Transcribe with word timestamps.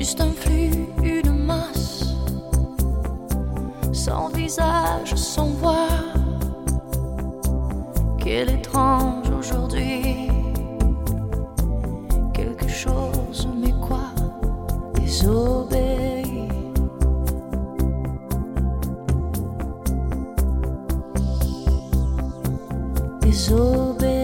juste 0.00 0.22
un 0.22 0.32
flux, 0.32 0.86
une 1.02 1.30
masse, 1.44 2.14
sans 3.92 4.28
visage, 4.30 5.14
sans 5.14 5.50
voix. 5.60 5.88
Quel 8.18 8.48
étrange 8.48 9.28
aujourd'hui, 9.28 10.30
quelque 12.32 12.66
chose, 12.66 13.46
mais 13.60 13.74
quoi, 13.86 14.06
désobéit. 14.94 16.48
Désobéit. 23.20 24.19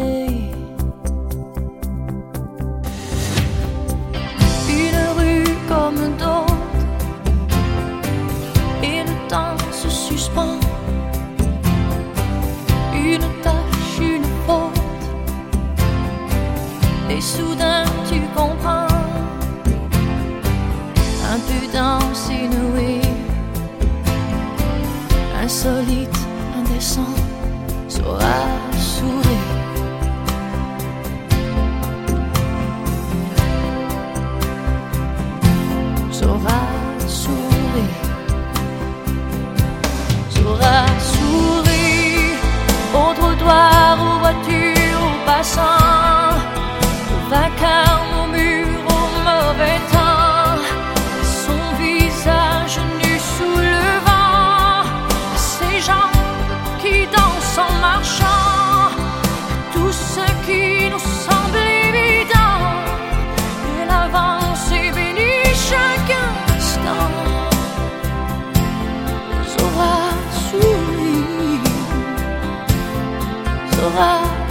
Et 8.83 9.03
le 9.05 9.29
temps 9.29 9.57
se 9.73 9.89
suspend. 9.89 10.59
Une 12.95 13.27
tâche, 13.43 13.99
une 14.01 14.25
faute, 14.47 15.05
et 17.11 17.21
soudain 17.21 17.85
tu 18.09 18.21
comprends. 18.35 18.87
Impudence 21.35 22.29
inouïe, 22.31 23.03
insolite, 25.43 26.19
indécent, 26.59 27.15
saura 27.89 28.39
sourire. 28.79 29.26
aura 73.97 74.46